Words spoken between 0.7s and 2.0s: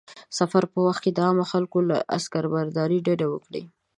په وخت کې د عامو خلکو له